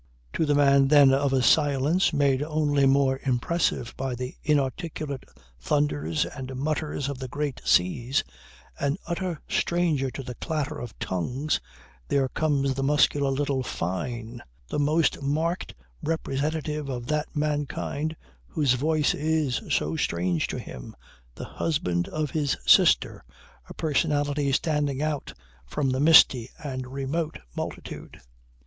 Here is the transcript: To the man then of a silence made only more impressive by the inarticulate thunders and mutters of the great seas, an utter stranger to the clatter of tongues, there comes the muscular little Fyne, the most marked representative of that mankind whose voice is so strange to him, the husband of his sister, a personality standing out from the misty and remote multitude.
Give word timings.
To 0.33 0.47
the 0.47 0.55
man 0.55 0.87
then 0.87 1.13
of 1.13 1.31
a 1.31 1.43
silence 1.43 2.11
made 2.11 2.41
only 2.41 2.87
more 2.87 3.19
impressive 3.21 3.93
by 3.95 4.15
the 4.15 4.35
inarticulate 4.41 5.25
thunders 5.59 6.25
and 6.25 6.55
mutters 6.55 7.07
of 7.07 7.19
the 7.19 7.27
great 7.27 7.61
seas, 7.63 8.23
an 8.79 8.97
utter 9.05 9.39
stranger 9.47 10.09
to 10.09 10.23
the 10.23 10.33
clatter 10.33 10.79
of 10.79 10.97
tongues, 10.97 11.59
there 12.07 12.27
comes 12.29 12.73
the 12.73 12.81
muscular 12.81 13.29
little 13.29 13.61
Fyne, 13.61 14.41
the 14.69 14.79
most 14.79 15.21
marked 15.21 15.75
representative 16.01 16.89
of 16.89 17.05
that 17.05 17.35
mankind 17.35 18.15
whose 18.47 18.73
voice 18.73 19.13
is 19.13 19.61
so 19.69 19.95
strange 19.95 20.47
to 20.47 20.57
him, 20.57 20.95
the 21.35 21.45
husband 21.45 22.07
of 22.07 22.31
his 22.31 22.57
sister, 22.65 23.23
a 23.69 23.75
personality 23.75 24.51
standing 24.51 24.99
out 25.03 25.35
from 25.67 25.91
the 25.91 25.99
misty 25.99 26.49
and 26.63 26.87
remote 26.87 27.37
multitude. 27.55 28.19